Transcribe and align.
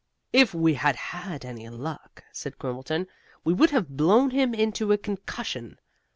"If 0.33 0.55
we 0.55 0.73
had 0.73 0.95
had 0.95 1.45
any 1.45 1.69
luck," 1.69 2.23
said 2.31 2.57
Quimbleton, 2.57 3.05
"we 3.43 3.53
would 3.53 3.69
have 3.69 3.95
blown 3.97 4.31
him 4.31 4.51
into 4.55 4.91
a 4.91 4.97
concussion. 4.97 5.77